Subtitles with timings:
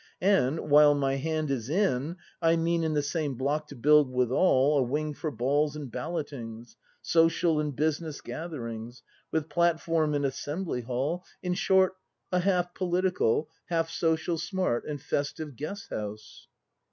[0.19, 4.79] And, while my hand is in, I mean In the same block to build withal
[4.79, 9.03] A wing for balls and ballotings, Social and business gatherings.
[9.31, 11.97] With platform and Assembly Hall; In short,
[12.31, 16.47] a half political, Half social, smart and festive Guest house.